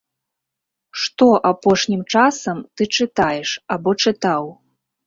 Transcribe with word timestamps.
Што 1.01 1.27
апошнім 1.51 2.01
часам 2.17 2.57
ты 2.75 2.83
чытаеш 2.99 3.49
або 3.79 3.99
чытаў? 4.03 4.43